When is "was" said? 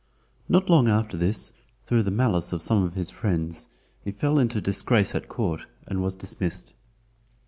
6.01-6.15